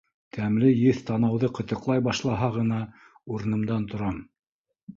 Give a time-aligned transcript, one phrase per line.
[0.35, 2.81] Тәмле еҫ танауҙы ҡытыҡлай башлаһа ғына
[3.35, 4.21] урынымдан торам.